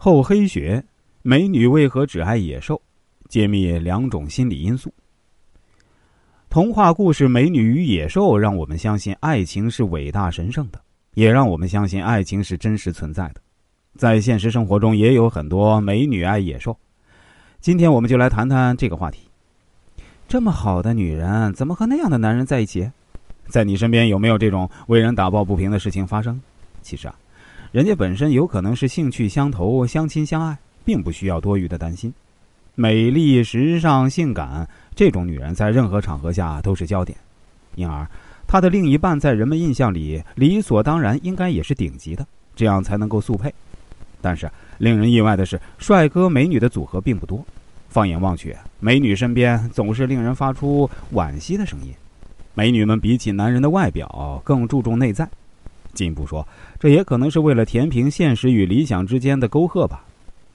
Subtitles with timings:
[0.00, 0.80] 厚黑学，
[1.22, 2.80] 美女为何只爱野兽？
[3.28, 4.94] 揭秘两种心理因素。
[6.48, 10.80] 童话故事《美女与野兽》让我们相信爱情是伟大神圣的，
[11.14, 13.40] 也让我们相信爱情是真实存在的。
[13.96, 16.78] 在现实生活中，也有很多美女爱野兽。
[17.58, 19.28] 今天我们就来谈谈这个话题。
[20.28, 22.88] 这么好的女人，怎么和那样的男人在一起？
[23.48, 26.40] 在你身边有没有这种为人打抱不平的事情发生？
[26.82, 27.18] 其实啊，
[27.70, 30.56] 人家本身有可能是兴趣相投、相亲相爱，
[30.86, 32.12] 并不需要多余的担心。
[32.74, 37.18] 美丽、时尚、性感，这种女人在任何场合下都是焦点，
[37.74, 38.08] 因而
[38.46, 42.26] 她的另一半在人们印象里理所当然应该也是顶级的，
[42.56, 43.52] 这样才能够速配。
[44.22, 47.44] 但是令人意外的是，帅哥美女的组合并不多。
[47.90, 51.92] 放眼望去，美女身边总是令人发出惋惜的声音。
[52.54, 55.28] 美女们比起男人的外表更注重内在。
[55.98, 56.46] 进一步说，
[56.78, 60.04] 这也可能是为了填平现实与理想之间的沟壑吧。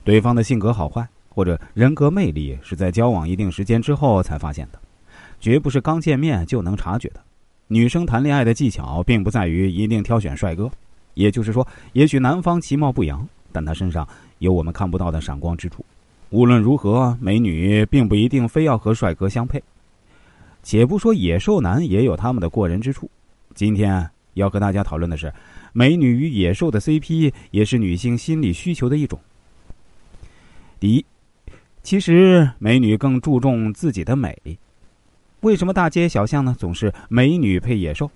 [0.02, 4.78] 对方的性格好坏或者人格魅力是在交往一定时间之后才发现的，
[5.38, 7.20] 绝不是刚见面就能察觉的。
[7.66, 10.70] 女生谈恋爱的技巧并不在于一定挑选帅哥，
[11.12, 13.28] 也就是说，也许男方其貌不扬。
[13.52, 15.84] 但他身上有我们看不到的闪光之处。
[16.30, 19.62] 无论如何，美女并不一定非要和帅哥相配。
[20.64, 23.08] 且不说野兽男也有他们的过人之处。
[23.54, 25.32] 今天要和大家讨论的是，
[25.72, 29.18] 美女与野兽的 CP 也是女性心理需求的一种。
[30.78, 31.04] 第一，
[31.82, 34.36] 其实美女更注重自己的美。
[35.40, 38.10] 为什么大街小巷呢总是美女配野兽？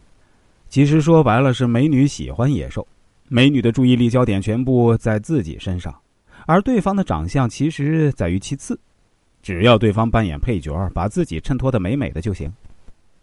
[0.68, 2.86] 其实说白了是美女喜欢野兽。
[3.28, 5.94] 美女的注意力焦点全部在自己身上，
[6.46, 8.78] 而对方的长相其实在于其次，
[9.42, 12.50] 只要对方扮演配角，把自己衬托的美美的就行。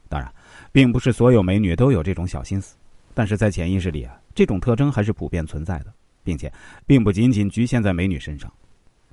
[0.07, 0.31] 当然，
[0.71, 2.75] 并不是所有美女都有这种小心思，
[3.15, 5.85] 但是在潜意识里啊，这种特征还是普遍存在的，
[6.23, 6.51] 并且
[6.85, 8.51] 并不仅仅局限在美女身上。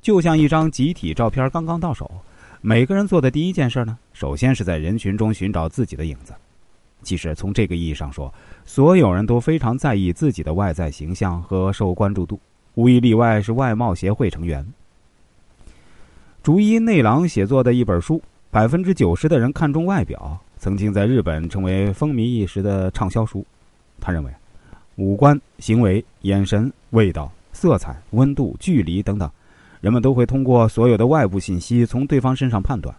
[0.00, 2.10] 就像一张集体照片刚刚到手，
[2.60, 6.34] 每个人做的第一件事呢，首先是在人群中寻找自己的影子。
[7.02, 8.32] 其实从这个意义上说，
[8.64, 12.40] 所有人都非常在意自己的外在形象和受关注度，
[12.74, 14.66] 无一例外是外貌协会成员。
[16.42, 18.18] 竹一内郎写作的一本书
[18.50, 23.46] 《百分之九十的人看重外表》，曾经在日本成为风靡一时的畅销书。
[24.02, 24.30] 他认为，
[24.96, 29.30] 五官、行为、眼神、味道、色彩、温度、距离等等，
[29.80, 32.94] 人们都会通过所有的外部信息从对方身上判断，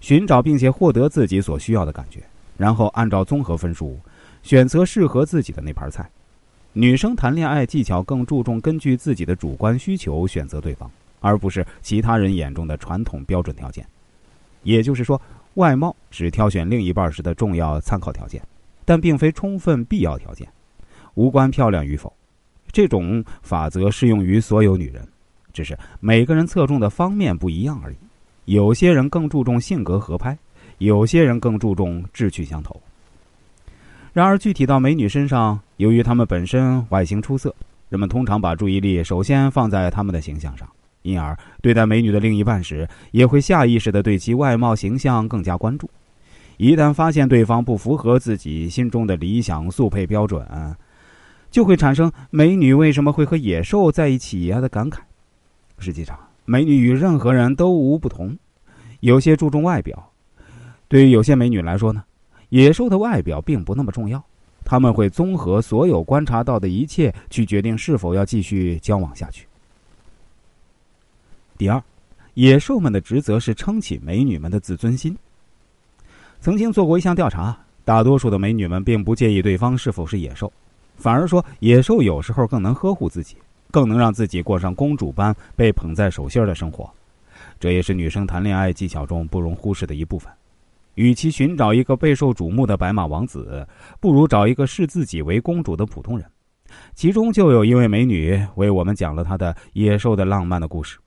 [0.00, 2.22] 寻找并且获得自己所需要的感觉。
[2.56, 3.98] 然后按照综合分数，
[4.42, 6.08] 选择适合自己的那盘菜。
[6.72, 13.84] 女生谈恋爱技巧更注重根据自己的主观需求选择对方，而不是其他人眼中的传统标准条件。
[14.62, 15.20] 也就是说，
[15.54, 18.40] 外貌是挑选另一半时的重要参考条件，
[18.88, 20.48] 但并非充分必要条件。
[21.12, 22.10] 无关漂亮与否，
[22.72, 25.06] 这种法则适用于所有女人，
[25.52, 27.96] 只是每个人侧重的方面不一样而已。
[28.46, 30.34] 有些人更注重性格合拍。
[30.78, 32.80] 有些人更注重志趣相投。
[34.12, 37.54] 然而，具体到美女身上，由于她们本身外形出色，
[37.88, 40.66] 人们通常把注意力首先放在她们的形象上，
[41.02, 45.90] 因而对待美女的另一半时，也会下意识的对其外貌形象更加关注。
[46.58, 50.46] 一旦发现对方不符合自己心中的理想速配标准，
[51.50, 54.98] 就会产生“美女为什么会和野兽在一起呀”的感慨。
[55.78, 58.36] 实际上，美女与任何人都无不同，
[59.00, 60.10] 有些注重外表。
[60.88, 62.02] 对于有些美女来说呢，
[62.48, 64.20] 野兽的外表并不那么重要，
[64.64, 69.46] 他们会综合所有观察到的一切去决定是否要继续交往下去。
[71.56, 71.80] 第二，
[72.34, 75.16] 野兽们的职责是撑起美女们的自尊心。
[76.40, 80.50] 曾经做过一项调查，大多数的美女们并不介意对方是否是野兽，
[80.96, 83.36] 反而说野兽有时候更能呵护自己，
[83.72, 86.88] 更能让自己过上公主般被捧在手心的生活。
[87.58, 90.32] 这也是女生谈恋爱技巧中不容忽视的一部分。
[90.94, 93.66] 与其寻找一个备受瞩目的白马王子，
[94.00, 96.24] 不如找一个视自己为公主的普通人。
[96.94, 100.98] 其中就有一位美女为我们讲了她的野兽的浪漫的故事。